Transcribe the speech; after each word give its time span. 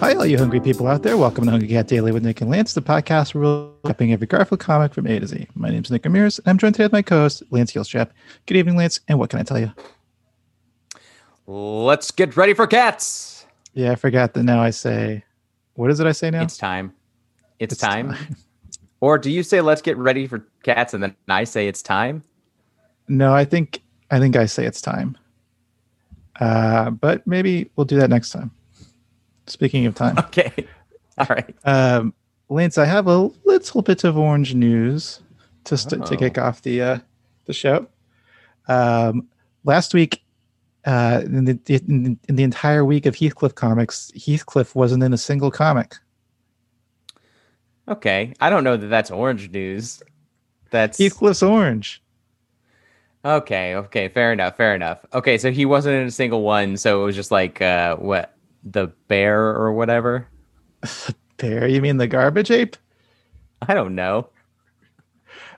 Hi, 0.00 0.14
all 0.14 0.24
you 0.24 0.38
hungry 0.38 0.60
people 0.60 0.86
out 0.86 1.02
there. 1.02 1.18
Welcome 1.18 1.44
to 1.44 1.50
Hungry 1.50 1.68
Cat 1.68 1.86
Daily 1.86 2.10
with 2.10 2.24
Nick 2.24 2.40
and 2.40 2.48
Lance, 2.48 2.72
the 2.72 2.80
podcast 2.80 3.34
where 3.34 3.44
we're 3.44 3.70
recapping 3.84 4.14
every 4.14 4.26
Garfield 4.26 4.58
comic 4.58 4.94
from 4.94 5.06
A 5.06 5.18
to 5.20 5.26
Z. 5.26 5.46
My 5.54 5.68
name's 5.68 5.90
Nick 5.90 6.06
Ramirez, 6.06 6.38
and 6.38 6.48
I'm 6.48 6.56
joined 6.56 6.74
today 6.74 6.86
with 6.86 6.92
my 6.92 7.02
co 7.02 7.18
host, 7.18 7.42
Lance 7.50 7.70
Gilstrap. 7.70 8.08
Good 8.46 8.56
evening, 8.56 8.76
Lance, 8.76 8.98
and 9.08 9.18
what 9.18 9.28
can 9.28 9.40
I 9.40 9.42
tell 9.42 9.58
you? 9.58 9.70
Let's 11.46 12.10
get 12.10 12.34
ready 12.34 12.54
for 12.54 12.66
cats. 12.66 13.44
Yeah, 13.74 13.92
I 13.92 13.94
forgot 13.94 14.32
that 14.32 14.42
now 14.42 14.62
I 14.62 14.70
say, 14.70 15.22
what 15.74 15.90
is 15.90 16.00
it 16.00 16.06
I 16.06 16.12
say 16.12 16.30
now? 16.30 16.44
It's 16.44 16.56
time. 16.56 16.94
It's, 17.58 17.74
It's 17.74 17.82
time. 17.82 18.14
time. 18.14 18.36
Or 19.02 19.16
do 19.16 19.30
you 19.30 19.42
say 19.42 19.62
let's 19.62 19.80
get 19.80 19.96
ready 19.96 20.26
for 20.26 20.46
cats 20.62 20.92
and 20.92 21.02
then 21.02 21.16
I 21.26 21.44
say 21.44 21.68
it's 21.68 21.80
time? 21.80 22.22
No, 23.08 23.34
I 23.34 23.46
think 23.46 23.80
I 24.10 24.18
think 24.18 24.36
I 24.36 24.44
say 24.44 24.66
it's 24.66 24.82
time. 24.82 25.16
Uh, 26.38 26.90
but 26.90 27.26
maybe 27.26 27.70
we'll 27.76 27.86
do 27.86 27.96
that 27.96 28.10
next 28.10 28.30
time. 28.30 28.50
Speaking 29.50 29.86
of 29.86 29.94
time, 29.94 30.16
Okay. 30.26 30.52
All 31.18 31.26
right. 31.28 31.54
um, 31.64 32.14
Lance, 32.48 32.78
I 32.78 32.84
have 32.84 33.06
a 33.06 33.16
little 33.44 33.82
bit 33.82 34.04
of 34.04 34.16
orange 34.16 34.54
news 34.54 35.20
to 35.64 35.76
st- 35.76 36.06
to 36.06 36.14
Oh. 36.14 36.16
kick 36.16 36.38
off 36.38 36.62
the 36.62 36.80
uh, 36.82 36.98
the 37.46 37.52
show. 37.52 37.86
Um, 38.68 39.28
last 39.64 39.92
week, 39.94 40.22
uh, 40.86 41.22
in 41.24 41.44
the 41.44 41.58
in, 41.68 42.18
in 42.28 42.36
the 42.36 42.42
entire 42.42 42.84
week 42.84 43.06
of 43.06 43.14
Heathcliff 43.16 43.54
comics, 43.54 44.10
Heathcliff 44.14 44.74
wasn't 44.74 45.02
in 45.02 45.12
a 45.12 45.18
single 45.18 45.50
comic. 45.50 45.94
Okay. 47.88 48.34
I 48.40 48.50
don't 48.50 48.64
know 48.64 48.76
that 48.76 48.86
that's 48.86 49.10
orange 49.10 49.50
news. 49.50 50.02
That's 50.70 50.98
Heathcliff's 50.98 51.42
orange. 51.42 52.02
okay. 53.24 53.74
Okay. 53.74 54.08
Fair 54.08 54.32
enough. 54.32 54.56
Fair 54.56 54.74
enough. 54.74 55.04
Okay. 55.12 55.38
So 55.38 55.50
he 55.50 55.64
wasn't 55.66 55.96
in 55.96 56.06
a 56.06 56.10
single 56.12 56.42
one. 56.42 56.76
So 56.76 57.02
it 57.02 57.04
was 57.06 57.16
just 57.16 57.30
like, 57.30 57.60
uh, 57.60 57.96
what? 57.96 58.34
The 58.64 58.88
bear 59.08 59.40
or 59.40 59.72
whatever? 59.72 60.28
bear? 61.36 61.66
you 61.66 61.80
mean 61.80 61.96
the 61.96 62.06
garbage 62.06 62.50
ape? 62.50 62.76
I 63.62 63.74
don't 63.74 63.94
know. 63.94 64.28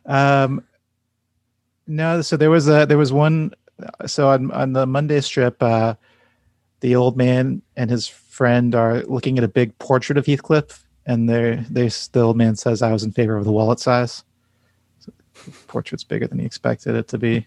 Um, 0.07 0.65
no, 1.87 2.21
so 2.23 2.37
there 2.37 2.51
was 2.51 2.69
a 2.69 2.87
there 2.87 2.99
was 2.99 3.13
one. 3.13 3.53
So 4.07 4.29
on 4.29 4.51
on 4.53 4.73
the 4.73 4.87
Monday 4.87 5.21
strip, 5.21 5.63
uh, 5.63 5.95
the 6.81 6.97
old 6.97 7.17
man 7.17 7.63
and 7.77 7.91
his 7.91 8.07
friend 8.07 8.75
are 8.75 9.03
looking 9.03 9.39
at 9.39 9.45
a 9.45 9.49
big 9.49 9.77
portrait 9.79 10.19
of 10.19 10.27
Heathcliff, 10.27 10.85
and 11.07 11.29
they 11.29 11.65
they 11.71 11.89
the 11.89 12.21
old 12.21 12.37
man 12.37 12.57
says, 12.57 12.83
"I 12.83 12.93
was 12.93 13.03
in 13.03 13.13
favor 13.13 13.37
of 13.37 13.45
the 13.45 13.53
wallet 13.53 13.81
size." 13.81 14.25
So, 15.01 15.13
portrait's 15.67 16.05
bigger 16.05 16.27
than 16.27 16.39
he 16.39 16.47
expected 16.47 16.95
it 16.95 17.09
to 17.09 17.19
be. 17.19 17.47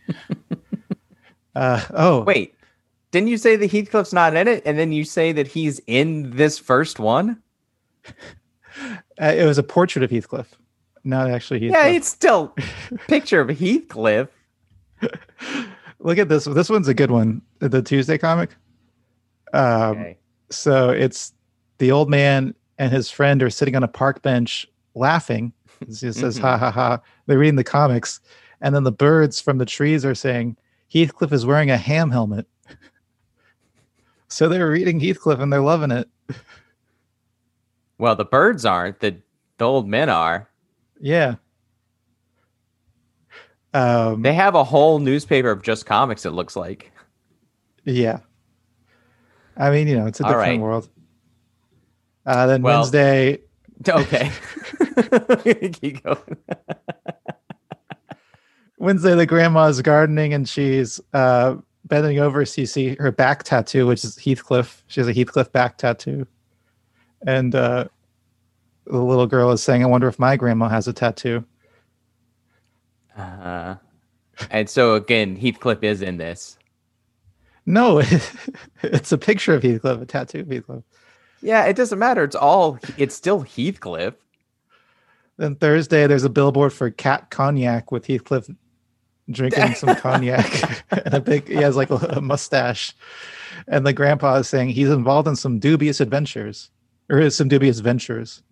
uh, 1.55 1.83
oh, 1.93 2.23
Wait. 2.23 2.54
Didn't 3.15 3.29
you 3.29 3.37
say 3.37 3.55
that 3.55 3.71
Heathcliff's 3.71 4.11
not 4.11 4.35
in 4.35 4.45
it? 4.49 4.61
And 4.65 4.77
then 4.77 4.91
you 4.91 5.05
say 5.05 5.31
that 5.31 5.47
he's 5.47 5.79
in 5.87 6.31
this 6.31 6.59
first 6.59 6.99
one? 6.99 7.41
uh, 8.05 8.11
it 9.21 9.45
was 9.45 9.57
a 9.57 9.63
portrait 9.63 10.03
of 10.03 10.11
Heathcliff, 10.11 10.53
not 11.05 11.29
actually 11.31 11.61
Heathcliff. 11.61 11.85
Yeah, 11.85 11.87
it's 11.91 12.09
still 12.09 12.53
picture 13.07 13.39
of 13.39 13.47
Heathcliff. 13.57 14.27
Look 15.99 16.17
at 16.17 16.27
this. 16.27 16.43
This 16.43 16.69
one's 16.69 16.89
a 16.89 16.93
good 16.93 17.09
one. 17.09 17.41
The 17.59 17.81
Tuesday 17.81 18.17
comic. 18.17 18.49
Um, 19.53 19.91
Okay. 19.91 20.17
So 20.49 20.89
it's 20.89 21.31
the 21.77 21.93
old 21.93 22.09
man 22.09 22.53
and 22.79 22.91
his 22.91 23.09
friend 23.09 23.41
are 23.41 23.49
sitting 23.49 23.77
on 23.77 23.83
a 23.83 23.87
park 23.87 24.23
bench 24.23 24.67
laughing. 24.93 25.53
He 25.87 25.93
says, 25.93 26.17
Mhm. 26.17 26.41
ha 26.41 26.57
ha 26.57 26.69
ha. 26.69 26.99
They're 27.27 27.39
reading 27.39 27.55
the 27.55 27.63
comics. 27.63 28.19
And 28.59 28.75
then 28.75 28.83
the 28.83 28.91
birds 28.91 29.39
from 29.39 29.57
the 29.57 29.65
trees 29.65 30.03
are 30.03 30.15
saying, 30.15 30.57
Heathcliff 30.93 31.31
is 31.31 31.45
wearing 31.45 31.71
a 31.71 31.77
ham 31.77 32.11
helmet. 32.11 32.45
So 34.27 34.49
they're 34.49 34.69
reading 34.69 34.99
Heathcliff 34.99 35.39
and 35.39 35.51
they're 35.51 35.61
loving 35.61 35.91
it. 35.91 36.09
Well, 37.97 38.15
the 38.15 38.25
birds 38.25 38.65
aren't. 38.65 38.99
The 38.99 39.21
the 39.57 39.65
old 39.65 39.87
men 39.87 40.09
are. 40.09 40.49
Yeah. 40.99 41.35
Um, 43.73 44.21
They 44.21 44.33
have 44.33 44.55
a 44.55 44.63
whole 44.63 44.99
newspaper 44.99 45.51
of 45.51 45.61
just 45.61 45.85
comics. 45.85 46.25
It 46.25 46.31
looks 46.31 46.55
like. 46.55 46.91
yeah. 47.83 48.19
I 49.57 49.71
mean, 49.71 49.87
you 49.87 49.97
know, 49.97 50.07
it's 50.07 50.19
a 50.19 50.23
different 50.23 50.41
right. 50.41 50.59
world. 50.59 50.89
Uh, 52.25 52.47
then 52.47 52.61
Well- 52.61 52.81
Wednesday, 52.81 53.39
Okay. 53.87 54.31
Keep 55.73 56.03
going. 56.03 56.37
Wednesday, 58.77 59.15
the 59.15 59.25
grandma's 59.25 59.81
gardening 59.81 60.33
and 60.33 60.47
she's 60.47 60.99
uh, 61.13 61.55
bending 61.85 62.19
over. 62.19 62.45
So 62.45 62.61
you 62.61 62.67
see 62.67 62.95
her 62.95 63.11
back 63.11 63.43
tattoo, 63.43 63.87
which 63.87 64.03
is 64.03 64.17
Heathcliff. 64.17 64.83
She 64.87 64.99
has 64.99 65.07
a 65.07 65.13
Heathcliff 65.13 65.51
back 65.51 65.77
tattoo. 65.77 66.27
And 67.25 67.55
uh, 67.55 67.85
the 68.85 68.97
little 68.97 69.27
girl 69.27 69.51
is 69.51 69.63
saying, 69.63 69.83
I 69.83 69.87
wonder 69.87 70.07
if 70.07 70.19
my 70.19 70.35
grandma 70.35 70.69
has 70.69 70.87
a 70.87 70.93
tattoo. 70.93 71.43
Uh, 73.17 73.75
and 74.49 74.69
so 74.69 74.95
again, 74.95 75.35
Heathcliff 75.35 75.83
is 75.83 76.01
in 76.01 76.17
this. 76.17 76.57
No, 77.65 77.99
it's 78.83 79.11
a 79.11 79.17
picture 79.17 79.55
of 79.55 79.63
Heathcliff, 79.63 80.01
a 80.01 80.05
tattoo 80.05 80.41
of 80.41 80.47
Heathcliff. 80.47 80.83
Yeah, 81.41 81.65
it 81.65 81.75
doesn't 81.75 81.99
matter. 81.99 82.23
It's 82.23 82.35
all. 82.35 82.79
It's 82.97 83.15
still 83.15 83.41
Heathcliff. 83.41 84.13
Then 85.37 85.55
Thursday, 85.55 86.07
there's 86.07 86.23
a 86.23 86.29
billboard 86.29 86.73
for 86.73 86.89
cat 86.89 87.29
cognac 87.29 87.91
with 87.91 88.05
Heathcliff 88.07 88.49
drinking 89.29 89.75
some 89.75 89.95
cognac 89.97 90.83
and 90.91 91.13
a 91.13 91.19
big, 91.19 91.47
he 91.47 91.55
has 91.55 91.75
like 91.75 91.89
a, 91.89 91.95
a 91.95 92.21
mustache. 92.21 92.93
And 93.67 93.85
the 93.85 93.93
grandpa 93.93 94.35
is 94.35 94.47
saying 94.47 94.69
he's 94.69 94.89
involved 94.89 95.27
in 95.27 95.35
some 95.35 95.59
dubious 95.59 95.99
adventures 95.99 96.69
or 97.09 97.19
is 97.19 97.35
some 97.35 97.47
dubious 97.47 97.79
ventures. 97.79 98.43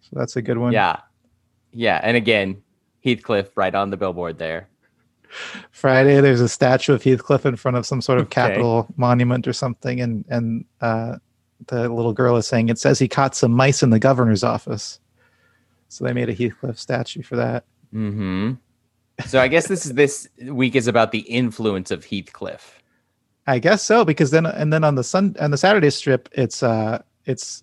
So 0.00 0.10
that's 0.12 0.36
a 0.36 0.42
good 0.42 0.58
one. 0.58 0.72
Yeah. 0.72 1.00
Yeah, 1.72 2.00
and 2.02 2.16
again, 2.16 2.62
Heathcliff 3.04 3.56
right 3.56 3.74
on 3.74 3.90
the 3.90 3.96
billboard 3.96 4.38
there. 4.38 4.68
Friday, 5.72 6.20
there's 6.20 6.40
a 6.40 6.48
statue 6.48 6.94
of 6.94 7.02
Heathcliff 7.02 7.44
in 7.44 7.56
front 7.56 7.76
of 7.76 7.84
some 7.84 8.00
sort 8.00 8.18
of 8.18 8.26
Okay. 8.26 8.40
Capitol 8.40 8.86
monument 8.96 9.48
or 9.48 9.52
something, 9.52 10.00
and 10.00 10.24
and 10.28 10.64
uh, 10.80 11.16
the 11.66 11.88
little 11.88 12.12
girl 12.12 12.36
is 12.36 12.46
saying 12.46 12.68
it 12.68 12.78
says 12.78 13.00
he 13.00 13.08
caught 13.08 13.34
some 13.34 13.50
mice 13.52 13.82
in 13.82 13.90
the 13.90 13.98
governor's 13.98 14.44
office. 14.44 15.00
So 15.88 16.04
they 16.04 16.12
made 16.12 16.28
a 16.28 16.32
Heathcliff 16.32 16.78
statue 16.78 17.22
for 17.22 17.36
that. 17.36 17.64
Hmm. 17.92 18.52
So 19.26 19.40
I 19.40 19.48
guess 19.48 19.68
this 19.68 19.86
is 19.86 19.94
this 19.94 20.28
week 20.42 20.74
is 20.74 20.88
about 20.88 21.12
the 21.12 21.20
influence 21.20 21.90
of 21.90 22.04
Heathcliff. 22.04 22.82
I 23.46 23.58
guess 23.58 23.82
so 23.82 24.04
because 24.04 24.30
then 24.30 24.46
and 24.46 24.72
then 24.72 24.84
on 24.84 24.94
the 24.94 25.04
sun 25.04 25.36
on 25.40 25.50
the 25.50 25.58
Saturday 25.58 25.90
strip, 25.90 26.28
it's 26.32 26.62
uh 26.62 27.02
it's 27.26 27.62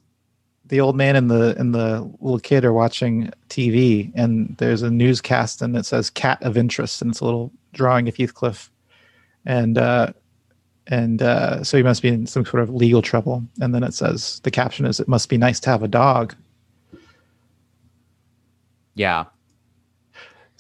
the 0.66 0.80
old 0.80 0.96
man 0.96 1.16
and 1.16 1.30
the 1.30 1.56
and 1.58 1.76
the 1.76 2.10
little 2.22 2.40
kid 2.40 2.64
are 2.64 2.74
watching 2.74 3.32
TV, 3.50 4.12
and 4.16 4.56
there's 4.58 4.82
a 4.82 4.90
newscast 4.90 5.62
and 5.62 5.76
it 5.76 5.86
says 5.86 6.10
"cat 6.10 6.42
of 6.44 6.58
interest," 6.58 7.02
and 7.02 7.12
it's 7.12 7.20
a 7.20 7.26
little 7.26 7.52
drawing 7.74 8.08
of 8.08 8.16
Heathcliff, 8.16 8.72
and 9.46 9.78
uh, 9.78 10.14
and 10.88 11.22
uh, 11.22 11.64
so 11.64 11.78
he 11.78 11.84
must 11.84 12.02
be 12.02 12.10
in 12.10 12.26
some 12.28 12.46
sort 12.46 12.64
of 12.64 12.70
legal 12.70 13.02
trouble. 13.02 13.44
And 13.60 13.76
then 13.76 13.84
it 13.84 13.94
says 13.94 14.40
the 14.44 14.52
caption 14.52 14.86
is, 14.86 15.00
"It 15.00 15.08
must 15.08 15.30
be 15.30 15.38
nice 15.38 15.60
to 15.62 15.70
have 15.70 15.84
a 15.84 15.88
dog." 15.88 16.36
Yeah. 18.94 19.26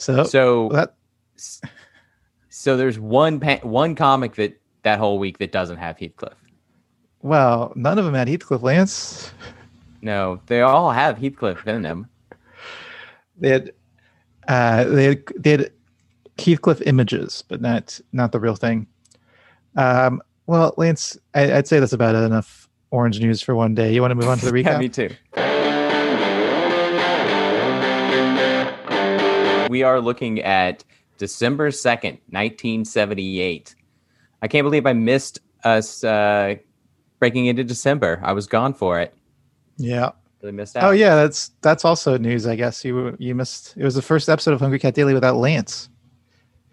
So, 0.01 0.23
So 0.23 0.69
that 0.69 0.95
so 2.49 2.75
there's 2.77 2.99
one 2.99 3.39
pa- 3.39 3.59
one 3.63 3.95
comic 3.95 4.35
that 4.35 4.59
that 4.83 4.97
whole 4.99 5.19
week 5.19 5.37
that 5.37 5.51
doesn't 5.51 5.77
have 5.77 5.97
Heathcliff. 5.99 6.33
well, 7.21 7.71
none 7.75 7.99
of 7.99 8.05
them 8.05 8.13
had 8.15 8.27
Heathcliff 8.27 8.63
Lance. 8.63 9.31
No, 10.01 10.41
they 10.47 10.61
all 10.61 10.89
have 10.91 11.17
Heathcliff 11.19 11.67
in 11.67 11.83
them. 11.83 12.07
They 13.37 13.49
had 13.49 13.71
uh, 14.47 14.85
they 14.85 15.03
had, 15.05 15.23
they 15.37 15.51
had 15.51 15.71
Heathcliff 16.39 16.81
images, 16.81 17.43
but 17.47 17.61
not 17.61 17.99
not 18.11 18.31
the 18.31 18.39
real 18.39 18.55
thing. 18.55 18.87
Um, 19.75 20.21
well, 20.47 20.73
Lance, 20.77 21.17
I, 21.35 21.53
I'd 21.53 21.67
say 21.67 21.79
that's 21.79 21.93
about 21.93 22.15
enough 22.15 22.67
orange 22.89 23.19
news 23.21 23.41
for 23.41 23.55
one 23.55 23.75
day. 23.75 23.93
You 23.93 24.01
want 24.01 24.11
to 24.11 24.15
move 24.15 24.27
on 24.27 24.39
to 24.39 24.45
the 24.45 24.51
recap? 24.63 24.65
Yeah, 24.65 24.77
me 24.79 24.89
too. 24.89 25.09
We 29.71 29.83
are 29.83 30.01
looking 30.01 30.41
at 30.41 30.83
December 31.17 31.69
2nd, 31.69 32.19
1978. 32.27 33.73
I 34.41 34.47
can't 34.49 34.65
believe 34.65 34.85
I 34.85 34.91
missed 34.91 35.39
us 35.63 36.03
uh, 36.03 36.55
breaking 37.19 37.45
into 37.45 37.63
December. 37.63 38.19
I 38.21 38.33
was 38.33 38.47
gone 38.47 38.73
for 38.73 38.99
it. 38.99 39.15
yeah. 39.77 40.11
Really 40.41 40.51
missed 40.51 40.75
out. 40.75 40.83
Oh 40.83 40.91
yeah, 40.91 41.15
that's 41.15 41.51
that's 41.61 41.85
also 41.85 42.17
news. 42.17 42.47
I 42.47 42.57
guess 42.57 42.83
you 42.83 43.15
you 43.17 43.33
missed. 43.33 43.75
It 43.77 43.85
was 43.85 43.95
the 43.95 44.01
first 44.01 44.27
episode 44.27 44.53
of 44.53 44.59
Hungry 44.59 44.79
Cat 44.79 44.93
Daily 44.93 45.13
without 45.13 45.37
Lance. 45.37 45.87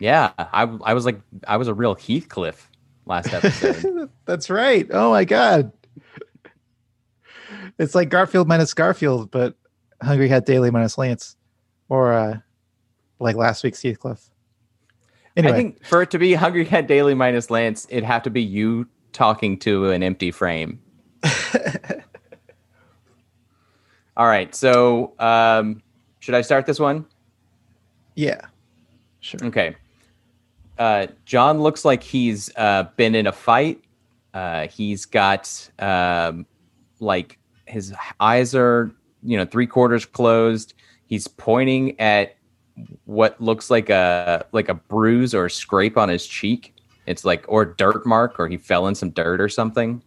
Yeah, 0.01 0.33
I, 0.37 0.63
I 0.63 0.93
was 0.93 1.05
like, 1.05 1.21
I 1.47 1.57
was 1.57 1.69
a 1.69 1.75
real 1.75 1.95
Heathcliff 1.95 2.69
last 3.07 3.33
episode. 3.33 4.11
that's 4.25 4.51
right. 4.51 4.89
Oh 4.91 5.11
my 5.11 5.25
god. 5.25 5.71
It's 7.79 7.95
like 7.95 8.09
Garfield 8.09 8.49
minus 8.49 8.75
Garfield, 8.75 9.31
but 9.31 9.55
Hungry 10.03 10.29
Cat 10.29 10.47
Daily 10.47 10.73
minus 10.73 10.99
Lance, 10.99 11.37
or 11.89 12.13
uh, 12.13 12.39
like 13.19 13.37
last 13.37 13.65
week's 13.65 13.83
Heathcliff. 13.83 14.31
Anyway, 15.37 15.53
I 15.53 15.57
think 15.57 15.85
for 15.85 16.03
it 16.03 16.11
to 16.11 16.19
be 16.19 16.35
Hungry 16.45 16.65
Cat 16.65 16.87
Daily 16.87 17.15
minus 17.15 17.51
Lance, 17.51 17.87
it'd 17.91 18.05
have 18.05 18.23
to 18.25 18.31
be 18.31 18.43
you 18.43 18.87
talking 19.13 19.59
to 19.61 19.91
an 19.91 20.03
empty 20.03 20.31
frame. 20.31 20.81
All 24.17 24.27
right. 24.27 24.53
So, 24.55 25.15
um, 25.19 25.83
should 26.19 26.35
I 26.35 26.41
start 26.41 26.67
this 26.67 26.81
one? 26.81 27.07
Yeah. 28.17 28.41
Sure. 29.21 29.45
Okay. 29.45 29.77
Uh, 30.77 31.07
John 31.25 31.61
looks 31.61 31.85
like 31.85 32.03
he's 32.03 32.51
uh, 32.57 32.85
been 32.97 33.15
in 33.15 33.27
a 33.27 33.33
fight. 33.33 33.81
Uh, 34.35 34.67
he's 34.69 35.05
got 35.05 35.71
um, 35.79 36.47
like 37.01 37.39
his 37.67 37.95
eyes 38.21 38.55
are, 38.55 38.91
you 39.23 39.37
know, 39.37 39.45
three 39.45 39.67
quarters 39.67 40.05
closed. 40.05 40.75
He's 41.07 41.29
pointing 41.29 41.99
at 42.01 42.37
what 43.05 43.41
looks 43.41 43.71
like 43.71 43.91
a 43.91 44.47
like 44.53 44.69
a 44.69 44.75
bruise 44.75 45.35
or 45.35 45.47
a 45.47 45.51
scrape 45.51 45.97
on 45.97 46.09
his 46.09 46.27
cheek. 46.27 46.75
It's 47.07 47.25
like 47.25 47.45
or 47.49 47.65
dirt 47.65 48.05
mark, 48.07 48.39
or 48.39 48.49
he 48.49 48.57
fell 48.57 48.87
in 48.87 48.95
some 48.95 49.11
dirt 49.11 49.41
or 49.41 49.49
something. 49.49 50.03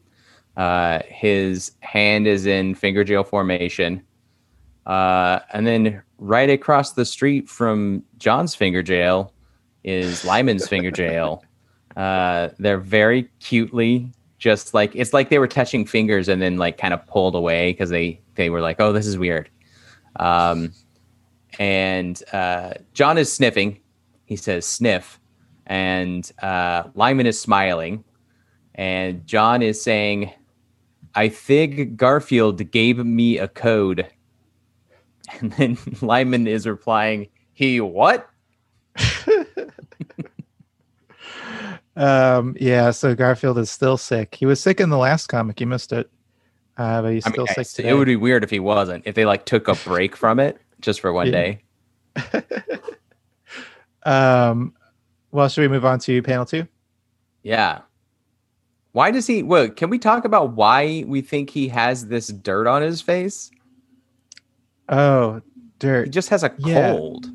Uh, 0.58 1.00
his 1.08 1.72
hand 1.80 2.28
is 2.28 2.46
in 2.46 2.76
finger 2.76 3.04
jail 3.04 3.24
formation. 3.24 4.04
Uh, 4.86 5.40
and 5.54 5.66
then 5.66 6.02
right 6.18 6.50
across 6.50 6.94
the 6.94 7.06
street 7.06 7.48
from 7.48 8.04
John's 8.18 8.56
finger 8.56 8.84
jail 8.84 9.34
is 9.84 10.26
Lyman's 10.26 10.68
finger 10.68 10.92
jail. 10.92 11.44
Uh, 11.96 12.50
they're 12.60 12.80
very 12.80 13.30
cutely 13.40 14.12
just 14.38 14.74
like 14.74 14.96
it's 14.96 15.14
like 15.14 15.30
they 15.30 15.38
were 15.38 15.48
touching 15.48 15.86
fingers 15.86 16.28
and 16.28 16.42
then 16.42 16.58
like 16.58 16.78
kind 16.78 16.94
of 16.94 17.06
pulled 17.06 17.36
away 17.36 17.72
because 17.72 17.90
they 17.90 18.20
they 18.36 18.50
were 18.50 18.62
like, 18.62 18.78
oh, 18.80 18.92
this 18.92 19.06
is 19.06 19.18
weird. 19.18 19.50
Um, 20.18 20.74
and 21.60 22.22
uh, 22.34 22.74
John 22.94 23.18
is 23.18 23.32
sniffing. 23.32 23.80
He 24.26 24.36
says 24.36 24.66
sniff, 24.66 25.20
and 25.68 26.30
uh, 26.42 26.84
Lyman 26.96 27.26
is 27.26 27.40
smiling, 27.40 28.04
and 28.76 29.26
John 29.26 29.62
is 29.62 29.82
saying 29.82 30.32
I 31.16 31.30
think 31.30 31.98
Garfield 31.98 32.72
gave 32.72 32.98
me 32.98 33.38
a 33.38 33.48
code. 33.48 34.08
And 35.40 35.54
then 35.54 35.78
Lyman 36.02 36.46
is 36.46 36.68
replying, 36.68 37.30
He 37.54 37.80
what? 37.80 38.30
um, 41.96 42.54
yeah, 42.60 42.92
so 42.92 43.16
Garfield 43.16 43.58
is 43.58 43.72
still 43.72 43.96
sick. 43.96 44.36
He 44.36 44.46
was 44.46 44.60
sick 44.60 44.82
in 44.82 44.90
the 44.90 44.98
last 44.98 45.28
comic. 45.28 45.62
You 45.62 45.68
missed 45.68 45.94
it. 45.94 46.12
Uh, 46.76 47.02
but 47.02 47.14
he's 47.14 47.26
I 47.26 47.32
still 47.32 47.46
mean, 47.46 47.64
sick 47.64 47.86
it 47.86 47.94
would 47.94 48.08
be 48.08 48.18
weird 48.18 48.44
if 48.44 48.50
he 48.50 48.60
wasn't. 48.60 49.08
If 49.08 49.16
they 49.16 49.24
like 49.24 49.46
took 49.46 49.70
a 49.70 49.76
break 49.76 50.18
from 50.18 50.38
it 50.38 50.60
just 50.82 51.00
for 51.00 51.14
one 51.14 51.28
Yeah. 51.28 51.32
day. 51.32 51.60
um, 54.04 54.74
well, 55.32 55.48
should 55.48 55.62
we 55.62 55.68
move 55.68 55.86
on 55.86 56.00
to 56.00 56.22
panel 56.22 56.46
two? 56.46 56.68
Yeah. 57.44 57.82
Why 58.92 59.12
does 59.12 59.26
he? 59.28 59.42
Well, 59.44 59.70
can 59.70 59.90
we 59.90 59.98
talk 60.00 60.26
about 60.26 60.54
why 60.54 61.06
we 61.08 61.22
think 61.22 61.50
he 61.50 61.70
has 61.70 62.08
this 62.08 62.28
dirt 62.28 62.68
on 62.68 62.82
his 62.82 63.02
face? 63.02 63.50
Oh, 64.90 65.36
He 65.36 65.42
dirt. 65.80 66.10
just 66.12 66.30
has 66.30 66.44
a 66.44 66.54
Yeah. 66.58 66.92
cold. 66.92 67.30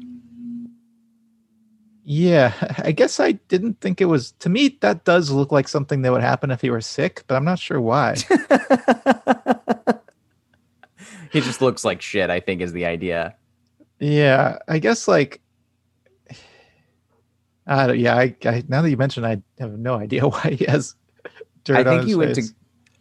Yeah, 2.08 2.52
I 2.78 2.92
guess 2.92 3.18
I 3.18 3.32
didn't 3.32 3.80
think 3.80 4.00
it 4.00 4.04
was. 4.04 4.32
To 4.40 4.48
me, 4.48 4.76
that 4.80 5.04
does 5.04 5.30
look 5.30 5.50
like 5.50 5.66
something 5.66 6.02
that 6.02 6.12
would 6.12 6.20
happen 6.22 6.50
if 6.50 6.60
he 6.60 6.70
were 6.70 6.80
sick, 6.82 7.24
but 7.26 7.34
I'm 7.36 7.44
not 7.44 7.58
sure 7.58 7.80
why. 7.80 8.16
he 11.36 11.42
just 11.42 11.60
looks 11.60 11.84
like 11.84 12.02
shit. 12.02 12.30
I 12.30 12.40
think 12.40 12.60
is 12.60 12.72
the 12.72 12.86
idea. 12.86 13.34
yeah, 14.00 14.58
I 14.68 14.78
guess 14.78 15.06
like. 15.06 15.40
I 17.68 17.88
don't, 17.88 17.98
yeah, 17.98 18.14
I, 18.14 18.36
I 18.44 18.62
now 18.68 18.80
that 18.82 18.90
you 18.90 18.96
mentioned, 18.96 19.26
I 19.26 19.42
have 19.58 19.78
no 19.78 19.94
idea 19.94 20.22
why 20.28 20.56
he 20.58 20.64
has 20.66 20.94
dirt 21.64 21.78
I 21.78 21.84
think 21.84 22.04
he 22.04 22.14
went 22.14 22.34
to. 22.36 22.42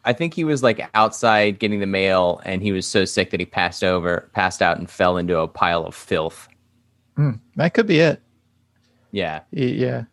I 0.04 0.14
think 0.14 0.34
he 0.34 0.44
was 0.44 0.62
like 0.62 0.88
outside 0.94 1.60
getting 1.60 1.80
the 1.80 1.88
mail, 1.88 2.42
and 2.46 2.62
he 2.62 2.72
was 2.72 2.86
so 2.88 3.06
sick 3.06 3.32
that 3.32 3.40
he 3.40 3.46
passed 3.46 3.84
over, 3.84 4.30
passed 4.34 4.62
out, 4.62 4.78
and 4.78 4.90
fell 4.90 5.18
into 5.18 5.38
a 5.40 5.48
pile 5.48 5.86
of 5.86 5.96
filth. 5.96 6.48
Hmm, 7.16 7.31
that 7.56 7.74
could 7.74 7.88
be 7.88 8.00
it. 8.00 8.22
Yeah, 9.12 9.42
Yeah, 9.52 10.04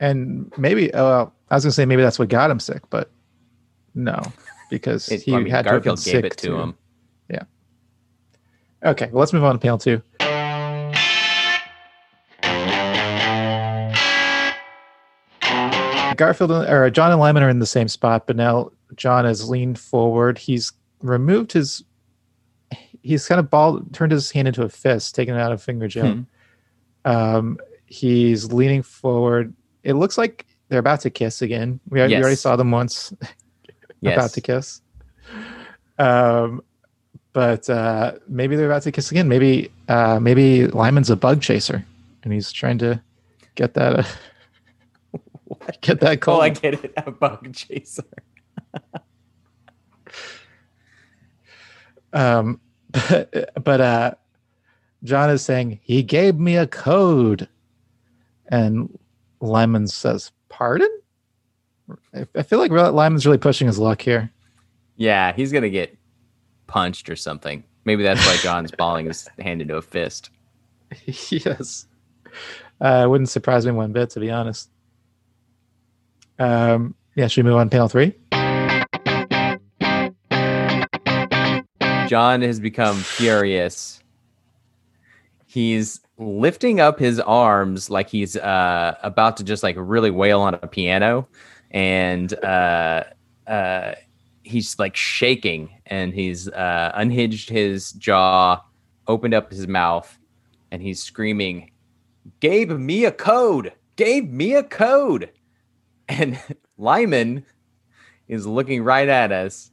and 0.00 0.52
maybe. 0.56 0.92
Oh, 0.94 1.04
well, 1.04 1.34
I 1.50 1.56
was 1.56 1.64
gonna 1.64 1.72
say 1.72 1.86
maybe 1.86 2.02
that's 2.02 2.18
what 2.18 2.28
got 2.28 2.50
him 2.50 2.60
sick, 2.60 2.82
but 2.88 3.10
no, 3.94 4.20
because 4.70 5.08
it, 5.08 5.22
he 5.22 5.34
I 5.34 5.38
mean, 5.38 5.50
had 5.50 5.62
to 5.64 5.72
have 5.72 5.82
been 5.82 5.94
Garfield 5.94 6.04
gave 6.04 6.12
sick 6.12 6.24
it 6.24 6.36
to 6.38 6.46
too. 6.46 6.56
him. 6.56 6.78
Okay, 8.84 9.06
well, 9.12 9.20
let's 9.20 9.32
move 9.32 9.44
on 9.44 9.54
to 9.54 9.58
panel 9.58 9.78
two. 9.78 10.02
Garfield 16.16 16.50
and- 16.50 16.68
or 16.68 16.90
John 16.90 17.12
and 17.12 17.20
Lyman 17.20 17.42
are 17.42 17.48
in 17.48 17.58
the 17.60 17.66
same 17.66 17.88
spot, 17.88 18.26
but 18.26 18.36
now 18.36 18.70
John 18.96 19.24
has 19.24 19.48
leaned 19.48 19.78
forward. 19.78 20.38
He's 20.38 20.72
removed 21.02 21.52
his. 21.52 21.84
He's 23.02 23.26
kind 23.28 23.38
of 23.38 23.48
balled, 23.48 23.94
turned 23.94 24.10
his 24.12 24.30
hand 24.32 24.48
into 24.48 24.62
a 24.62 24.68
fist, 24.68 25.14
taken 25.14 25.34
it 25.36 25.40
out 25.40 25.52
of 25.52 25.62
finger 25.62 25.86
jail. 25.86 26.12
Hmm. 27.04 27.10
Um, 27.10 27.58
he's 27.86 28.52
leaning 28.52 28.82
forward. 28.82 29.54
It 29.84 29.94
looks 29.94 30.18
like 30.18 30.44
they're 30.68 30.80
about 30.80 31.00
to 31.02 31.10
kiss 31.10 31.40
again. 31.40 31.78
We, 31.88 32.04
we 32.04 32.16
already 32.16 32.34
saw 32.36 32.56
them 32.56 32.70
once 32.70 33.12
Yes. 34.00 34.16
about 34.16 34.30
to 34.32 34.40
kiss. 34.40 34.80
Um, 35.98 36.62
but 37.32 37.68
uh, 37.68 38.12
maybe 38.26 38.56
they're 38.56 38.70
about 38.70 38.82
to 38.82 38.92
kiss 38.92 39.10
again. 39.10 39.28
Maybe 39.28 39.70
uh, 39.88 40.18
maybe 40.20 40.66
Lyman's 40.66 41.10
a 41.10 41.16
bug 41.16 41.42
chaser, 41.42 41.84
and 42.22 42.32
he's 42.32 42.52
trying 42.52 42.78
to 42.78 43.00
get 43.54 43.74
that 43.74 44.00
uh, 44.00 44.04
get 45.80 46.00
that 46.00 46.26
Oh. 46.26 46.40
I 46.40 46.48
get 46.50 46.74
it. 46.84 46.92
A 46.96 47.10
bug 47.10 47.54
chaser. 47.54 48.04
um, 52.12 52.60
but 52.92 53.54
but 53.64 53.80
uh, 53.80 54.14
John 55.04 55.30
is 55.30 55.42
saying 55.42 55.80
he 55.82 56.02
gave 56.02 56.36
me 56.36 56.56
a 56.56 56.66
code, 56.66 57.48
and 58.48 58.98
Lyman 59.40 59.86
says, 59.88 60.32
"Pardon." 60.48 60.88
I, 62.14 62.26
I 62.34 62.42
feel 62.42 62.58
like 62.58 62.70
Lyman's 62.70 63.26
really 63.26 63.38
pushing 63.38 63.66
his 63.66 63.78
luck 63.78 64.02
here. 64.02 64.30
Yeah, 64.96 65.32
he's 65.32 65.52
gonna 65.52 65.70
get 65.70 65.97
punched 66.68 67.10
or 67.10 67.16
something. 67.16 67.64
Maybe 67.84 68.04
that's 68.04 68.24
why 68.24 68.36
John's 68.36 68.70
balling 68.70 69.06
his 69.06 69.26
hand 69.40 69.60
into 69.60 69.76
a 69.76 69.82
fist. 69.82 70.30
yes. 71.30 71.86
Uh, 72.80 73.02
it 73.04 73.10
wouldn't 73.10 73.28
surprise 73.28 73.66
me 73.66 73.72
one 73.72 73.92
bit, 73.92 74.10
to 74.10 74.20
be 74.20 74.30
honest. 74.30 74.70
Um, 76.38 76.94
yeah, 77.16 77.26
should 77.26 77.44
we 77.44 77.50
move 77.50 77.58
on 77.58 77.66
to 77.66 77.70
panel 77.70 77.88
three? 77.88 78.14
John 82.08 82.42
has 82.42 82.60
become 82.60 82.96
furious. 82.96 84.02
He's 85.46 86.00
lifting 86.16 86.80
up 86.80 86.98
his 86.98 87.20
arms 87.20 87.90
like 87.90 88.08
he's 88.08 88.36
uh, 88.36 88.96
about 89.02 89.36
to 89.38 89.44
just 89.44 89.62
like 89.62 89.76
really 89.78 90.10
wail 90.10 90.40
on 90.40 90.54
a 90.54 90.66
piano, 90.66 91.28
and 91.70 92.32
uh, 92.44 93.04
uh, 93.46 93.94
he's 94.48 94.78
like 94.78 94.96
shaking, 94.96 95.70
and 95.86 96.12
he's 96.14 96.48
uh, 96.48 96.92
unhinged 96.94 97.50
his 97.50 97.92
jaw, 97.92 98.62
opened 99.06 99.34
up 99.34 99.50
his 99.50 99.68
mouth, 99.68 100.18
and 100.70 100.82
he's 100.82 101.02
screaming, 101.02 101.70
"Gave 102.40 102.70
me 102.70 103.04
a 103.04 103.12
code! 103.12 103.72
Gave 103.96 104.30
me 104.30 104.54
a 104.54 104.62
code!" 104.62 105.30
And 106.08 106.40
Lyman 106.78 107.44
is 108.26 108.46
looking 108.46 108.82
right 108.82 109.08
at 109.08 109.32
us. 109.32 109.70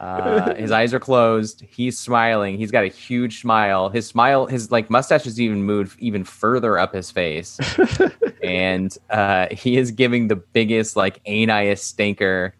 Uh, 0.00 0.54
his 0.54 0.70
eyes 0.80 0.92
are 0.92 1.00
closed. 1.00 1.62
He's 1.68 1.98
smiling. 1.98 2.56
He's 2.58 2.70
got 2.70 2.84
a 2.84 2.88
huge 2.88 3.40
smile. 3.40 3.88
His 3.88 4.06
smile, 4.06 4.46
his 4.46 4.70
like 4.70 4.90
mustache 4.90 5.26
is 5.26 5.40
even 5.40 5.62
moved 5.62 5.98
even 6.00 6.24
further 6.24 6.78
up 6.78 6.92
his 6.92 7.10
face, 7.10 7.58
and 8.42 8.96
uh, 9.10 9.46
he 9.52 9.76
is 9.76 9.92
giving 9.92 10.28
the 10.28 10.36
biggest 10.36 10.96
like 10.96 11.22
aniest 11.24 11.80
stinker 11.80 12.56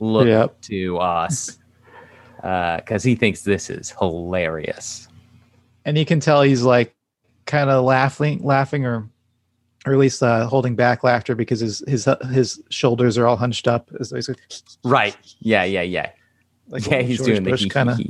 look 0.00 0.26
Yep. 0.26 0.60
to 0.62 0.98
us 0.98 1.58
because 2.36 3.02
he 3.02 3.14
thinks 3.14 3.42
this 3.42 3.68
is 3.70 3.90
hilarious. 3.98 5.08
And 5.84 5.96
you 5.98 6.04
can 6.04 6.20
tell 6.20 6.42
he's 6.42 6.62
like 6.62 6.94
kind 7.46 7.70
of 7.70 7.84
laughing, 7.84 8.42
laughing, 8.42 8.84
or 8.84 9.08
or 9.86 9.92
at 9.92 9.98
least 9.98 10.22
uh, 10.22 10.46
holding 10.46 10.74
back 10.76 11.02
laughter 11.04 11.34
because 11.34 11.60
his 11.60 11.82
his 11.88 12.06
uh, 12.06 12.16
his 12.26 12.60
shoulders 12.68 13.16
are 13.16 13.26
all 13.26 13.36
hunched 13.36 13.66
up. 13.68 13.90
As 13.98 14.10
he's 14.10 14.28
like, 14.28 14.38
Right? 14.84 15.16
Yeah, 15.40 15.64
yeah, 15.64 15.82
yeah. 15.82 16.10
like 16.68 16.86
yeah, 16.86 17.00
he's 17.02 17.22
doing 17.22 17.42
the 17.44 17.68
kind 17.70 17.90
of. 17.90 17.98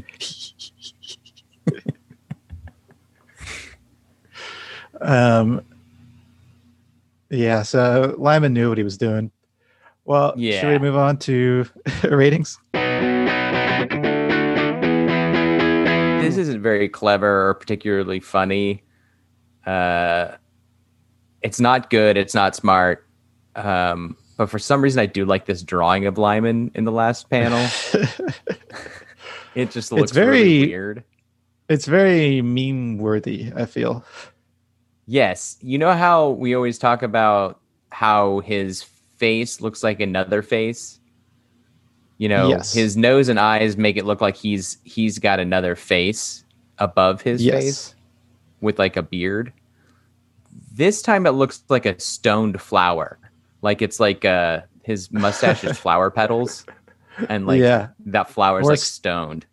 Um, 5.00 5.62
yeah, 7.30 7.62
so 7.62 8.14
Lyman 8.18 8.52
knew 8.52 8.68
what 8.68 8.78
he 8.78 8.84
was 8.84 8.96
doing. 8.98 9.30
Well, 10.08 10.32
should 10.38 10.70
we 10.70 10.78
move 10.78 10.96
on 10.96 11.18
to 11.18 11.66
ratings? 12.10 12.58
this 16.22 16.36
isn't 16.38 16.62
very 16.62 16.88
clever 16.88 17.48
or 17.50 17.54
particularly 17.54 18.18
funny. 18.20 18.82
Uh, 19.66 20.32
it's 21.42 21.60
not 21.60 21.90
good. 21.90 22.16
It's 22.16 22.34
not 22.34 22.56
smart. 22.56 23.06
Um, 23.54 24.16
but 24.38 24.48
for 24.48 24.58
some 24.58 24.80
reason, 24.82 24.98
I 25.00 25.04
do 25.06 25.26
like 25.26 25.44
this 25.44 25.62
drawing 25.62 26.06
of 26.06 26.16
Lyman 26.16 26.70
in 26.74 26.84
the 26.84 26.92
last 26.92 27.28
panel. 27.30 27.68
It 29.54 29.70
just 29.72 29.90
looks 29.90 30.12
very- 30.12 30.28
really 30.60 30.66
weird. 30.68 31.04
it's 31.68 31.86
very 31.86 32.42
meme 32.42 32.98
worthy. 32.98 33.50
I 33.56 33.66
feel. 33.66 34.04
Yes, 35.06 35.58
you 35.60 35.78
know 35.78 35.92
how 35.94 36.30
we 36.30 36.54
always 36.54 36.78
talk 36.78 37.02
about 37.02 37.58
how 37.90 38.38
his 38.40 38.84
face 39.18 39.60
looks 39.60 39.82
like 39.84 40.00
another 40.00 40.42
face. 40.42 41.00
You 42.18 42.28
know, 42.28 42.48
Yes. 42.48 42.72
his 42.72 42.96
nose 42.96 43.28
and 43.28 43.38
eyes 43.38 43.76
make 43.76 43.96
it 43.96 44.04
look 44.04 44.20
like 44.20 44.36
he's 44.36 44.78
he's 44.84 45.18
got 45.18 45.38
another 45.38 45.76
face 45.76 46.44
above 46.78 47.20
his 47.22 47.42
Yes. 47.44 47.62
face 47.62 47.94
with 48.60 48.78
like 48.78 48.96
a 48.96 49.02
beard. 49.02 49.52
This 50.72 51.02
time 51.02 51.26
it 51.26 51.30
looks 51.32 51.62
like 51.68 51.86
a 51.86 51.98
stoned 52.00 52.60
flower. 52.60 53.18
Like 53.62 53.82
it's 53.82 54.00
like 54.00 54.24
uh 54.24 54.62
his 54.82 55.12
mustache 55.12 55.62
is 55.64 55.78
flower 55.84 56.10
petals 56.10 56.64
and 57.28 57.46
like 57.46 57.60
Yeah. 57.60 57.88
that 58.06 58.30
flower 58.30 58.60
is 58.60 58.66
Or 58.66 58.70
like 58.72 58.78
stoned. 58.80 59.46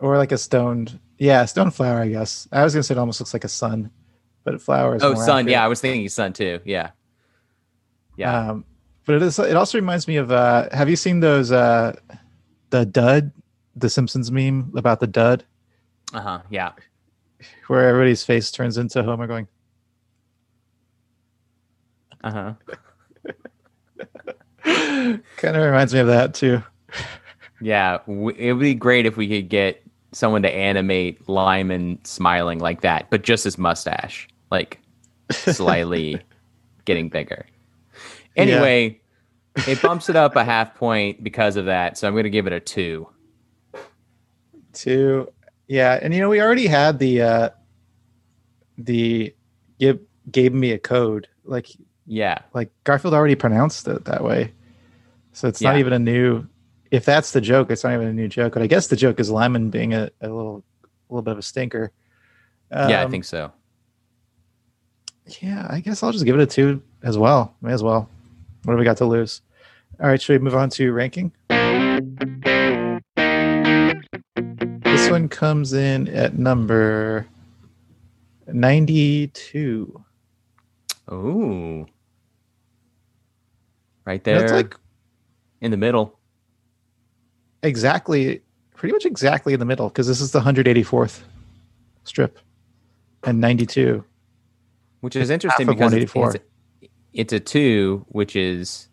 Or 0.00 0.16
like 0.16 0.32
a 0.32 0.38
stoned, 0.38 0.98
yeah, 1.18 1.44
stone 1.44 1.70
flower. 1.70 2.00
I 2.00 2.08
guess 2.08 2.48
I 2.50 2.64
was 2.64 2.74
gonna 2.74 2.82
say 2.82 2.94
it 2.94 2.98
almost 2.98 3.20
looks 3.20 3.34
like 3.34 3.44
a 3.44 3.48
sun, 3.48 3.90
but 4.44 4.60
flower 4.60 4.96
is 4.96 5.02
Oh, 5.04 5.14
sun. 5.14 5.46
Yeah, 5.46 5.64
I 5.64 5.68
was 5.68 5.80
thinking 5.80 6.08
sun 6.08 6.32
too. 6.32 6.58
Yeah. 6.64 6.90
Yeah. 8.16 8.50
Um, 8.50 8.64
but 9.06 9.14
it 9.16 9.22
is. 9.22 9.38
It 9.38 9.56
also 9.56 9.78
reminds 9.78 10.06
me 10.08 10.16
of. 10.16 10.30
Uh, 10.32 10.68
have 10.72 10.88
you 10.88 10.96
seen 10.96 11.20
those? 11.20 11.50
Uh, 11.52 11.96
the 12.70 12.84
dud, 12.86 13.32
the 13.76 13.90
Simpsons 13.90 14.30
meme 14.30 14.72
about 14.76 15.00
the 15.00 15.06
dud, 15.08 15.44
Uh-huh. 16.14 16.40
Yeah. 16.50 16.72
where 17.66 17.88
everybody's 17.88 18.22
face 18.24 18.50
turns 18.50 18.76
into 18.78 19.02
Homer 19.02 19.26
going. 19.26 19.48
Uh-huh. 22.22 22.54
Kind 24.62 25.56
of 25.56 25.62
reminds 25.64 25.94
me 25.94 26.00
of 26.00 26.06
that 26.08 26.34
too. 26.34 26.62
Yeah, 27.62 27.98
w- 28.06 28.36
it 28.38 28.52
would 28.52 28.60
be 28.60 28.74
great 28.74 29.06
if 29.06 29.16
we 29.16 29.26
could 29.28 29.48
get 29.48 29.82
someone 30.12 30.42
to 30.42 30.50
animate 30.54 31.28
Lyman 31.28 31.98
smiling 32.04 32.58
like 32.58 32.82
that, 32.82 33.08
but 33.10 33.22
just 33.22 33.44
his 33.44 33.56
mustache, 33.58 34.28
like 34.50 34.80
slightly 35.30 36.20
getting 36.84 37.08
bigger. 37.08 37.46
Anyway, 38.36 39.00
it 39.66 39.80
bumps 39.82 40.08
it 40.08 40.16
up 40.16 40.36
a 40.36 40.44
half 40.44 40.74
point 40.74 41.22
because 41.22 41.56
of 41.56 41.66
that, 41.66 41.98
so 41.98 42.06
I'm 42.06 42.14
going 42.14 42.24
to 42.24 42.30
give 42.30 42.46
it 42.46 42.52
a 42.52 42.60
two. 42.60 43.08
Two, 44.72 45.28
yeah, 45.66 45.98
and 46.00 46.14
you 46.14 46.20
know 46.20 46.28
we 46.28 46.40
already 46.40 46.66
had 46.68 46.98
the 46.98 47.22
uh, 47.22 47.48
the 48.78 49.34
give 49.78 49.98
gave 50.30 50.52
me 50.54 50.70
a 50.72 50.78
code 50.78 51.26
like 51.44 51.66
Yeah, 52.06 52.38
like 52.54 52.70
Garfield 52.84 53.14
already 53.14 53.34
pronounced 53.34 53.88
it 53.88 54.04
that 54.04 54.22
way, 54.22 54.52
so 55.32 55.48
it's 55.48 55.60
not 55.60 55.76
even 55.78 55.92
a 55.92 55.98
new. 55.98 56.46
If 56.92 57.04
that's 57.04 57.32
the 57.32 57.40
joke, 57.40 57.70
it's 57.70 57.82
not 57.84 57.94
even 57.94 58.06
a 58.06 58.12
new 58.12 58.28
joke. 58.28 58.52
But 58.54 58.62
I 58.62 58.68
guess 58.68 58.86
the 58.86 58.96
joke 58.96 59.18
is 59.18 59.28
Lyman 59.30 59.70
being 59.70 59.92
a, 59.92 60.10
a 60.20 60.28
little 60.28 60.62
a 60.82 61.12
little 61.12 61.22
bit 61.22 61.32
of 61.32 61.38
a 61.38 61.42
stinker. 61.42 61.90
yeah, 62.70 63.00
I 63.00 63.04
Um, 63.04 63.10
think 63.10 63.24
so. 63.24 63.52
Yeah, 65.40 65.66
I 65.68 65.80
guess 65.80 66.02
I'll 66.02 66.12
just 66.12 66.24
give 66.24 66.36
it 66.38 66.42
a 66.42 66.46
two 66.46 66.82
as 67.02 67.18
well. 67.18 67.54
May 67.60 67.72
as 67.72 67.82
well. 67.82 68.08
What 68.64 68.74
do 68.74 68.78
we 68.78 68.84
got 68.84 68.98
to 68.98 69.06
lose? 69.06 69.42
All 70.00 70.08
right, 70.08 70.20
should 70.20 70.40
we 70.40 70.44
move 70.44 70.54
on 70.54 70.70
to 70.70 70.92
ranking? 70.92 71.32
This 74.82 75.10
one 75.10 75.28
comes 75.28 75.72
in 75.72 76.08
at 76.08 76.38
number 76.38 77.26
92. 78.46 80.04
Ooh, 81.12 81.86
right 84.04 84.22
there 84.22 84.40
That's 84.40 84.52
like 84.52 84.76
in 85.60 85.70
the 85.70 85.76
middle. 85.76 86.18
exactly, 87.62 88.42
pretty 88.74 88.92
much 88.92 89.04
exactly 89.04 89.52
in 89.52 89.58
the 89.58 89.66
middle 89.66 89.88
because 89.88 90.06
this 90.06 90.20
is 90.20 90.30
the 90.30 90.40
184th 90.40 91.20
strip 92.04 92.38
and 93.24 93.40
92. 93.40 94.04
Which 95.00 95.16
is 95.16 95.30
interesting 95.30 95.66
because 95.66 95.92
it's, 95.94 96.14
184. 96.14 96.36
it's, 96.36 96.44
it's 97.12 97.32
a 97.32 97.40
two, 97.40 98.04
which 98.08 98.36
is 98.36 98.88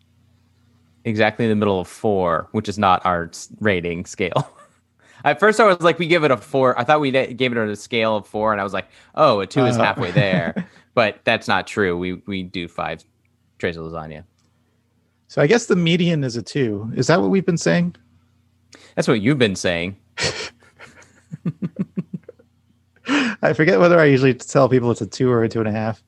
exactly 1.04 1.44
in 1.44 1.50
the 1.50 1.56
middle 1.56 1.80
of 1.80 1.88
four, 1.88 2.48
which 2.52 2.68
is 2.68 2.78
not 2.78 3.04
our 3.06 3.30
rating 3.60 4.04
scale. 4.06 4.50
At 5.24 5.40
first, 5.40 5.58
I 5.58 5.64
was 5.66 5.80
like, 5.80 5.98
we 5.98 6.06
give 6.06 6.22
it 6.24 6.30
a 6.30 6.36
four. 6.36 6.78
I 6.78 6.84
thought 6.84 7.00
we 7.00 7.10
gave 7.10 7.52
it 7.52 7.58
a 7.58 7.76
scale 7.76 8.16
of 8.16 8.26
four, 8.26 8.52
and 8.52 8.60
I 8.60 8.64
was 8.64 8.72
like, 8.72 8.86
oh, 9.16 9.40
a 9.40 9.46
two 9.46 9.64
is 9.66 9.76
Uh. 9.76 9.82
halfway 9.84 10.10
there. 10.12 10.68
but 10.94 11.20
that's 11.24 11.48
not 11.48 11.66
true. 11.66 11.96
We 11.98 12.14
we 12.26 12.42
do 12.42 12.68
five 12.68 13.04
trays 13.58 13.76
of 13.76 13.84
lasagna. 13.84 14.24
So 15.26 15.42
I 15.42 15.46
guess 15.46 15.66
the 15.66 15.76
median 15.76 16.24
is 16.24 16.36
a 16.36 16.42
two. 16.42 16.90
Is 16.94 17.08
that 17.08 17.20
what 17.20 17.30
we've 17.30 17.44
been 17.44 17.58
saying? 17.58 17.96
That's 18.94 19.08
what 19.08 19.20
you've 19.20 19.38
been 19.38 19.56
saying. 19.56 19.96
I 23.42 23.52
forget 23.54 23.78
whether 23.80 23.98
I 23.98 24.04
usually 24.06 24.34
tell 24.34 24.68
people 24.68 24.90
it's 24.90 25.00
a 25.00 25.06
two 25.06 25.30
or 25.30 25.42
a 25.42 25.48
two 25.48 25.60
and 25.60 25.68
a 25.68 25.72
half, 25.72 26.02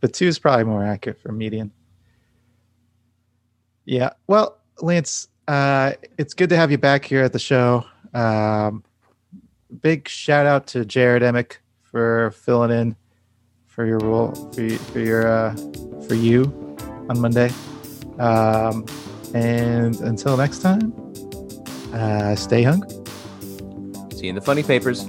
but 0.00 0.12
two 0.12 0.26
is 0.26 0.38
probably 0.38 0.64
more 0.64 0.84
accurate 0.84 1.20
for 1.20 1.32
median. 1.32 1.70
Yeah. 3.84 4.10
Well, 4.26 4.58
Lance, 4.80 5.28
uh, 5.48 5.92
it's 6.18 6.34
good 6.34 6.48
to 6.50 6.56
have 6.56 6.70
you 6.70 6.78
back 6.78 7.04
here 7.04 7.22
at 7.22 7.32
the 7.32 7.38
show. 7.38 7.84
Um, 8.14 8.84
big 9.80 10.08
shout 10.08 10.46
out 10.46 10.66
to 10.68 10.84
Jared 10.84 11.22
Emick 11.22 11.60
for 11.82 12.30
filling 12.32 12.70
in 12.70 12.96
for 13.66 13.86
your 13.86 13.98
role 13.98 14.32
for, 14.52 14.62
y- 14.62 14.76
for 14.76 15.00
your 15.00 15.26
uh, 15.26 15.54
for 16.06 16.14
you 16.14 16.44
on 17.08 17.20
Monday. 17.20 17.50
Um, 18.18 18.84
and 19.34 19.98
until 20.00 20.36
next 20.36 20.58
time, 20.60 20.92
uh, 21.92 22.34
stay 22.36 22.62
hungry. 22.62 22.90
See 24.12 24.24
you 24.26 24.30
in 24.30 24.34
the 24.34 24.40
funny 24.40 24.62
papers. 24.62 25.08